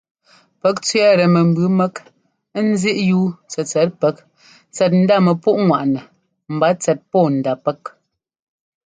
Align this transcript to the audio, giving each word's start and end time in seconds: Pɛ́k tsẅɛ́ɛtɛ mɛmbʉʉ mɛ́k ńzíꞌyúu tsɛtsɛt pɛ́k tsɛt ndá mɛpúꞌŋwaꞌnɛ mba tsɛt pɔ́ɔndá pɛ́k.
Pɛ́k 0.61 0.77
tsẅɛ́ɛtɛ 0.85 1.25
mɛmbʉʉ 1.33 1.67
mɛ́k 1.77 1.95
ńzíꞌyúu 2.69 3.25
tsɛtsɛt 3.49 3.89
pɛ́k 4.01 4.17
tsɛt 4.73 4.91
ndá 5.01 5.15
mɛpúꞌŋwaꞌnɛ 5.25 6.01
mba 6.53 6.67
tsɛt 6.81 6.99
pɔ́ɔndá 7.11 7.53
pɛ́k. 7.63 7.81